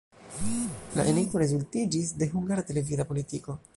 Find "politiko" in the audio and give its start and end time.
3.13-3.59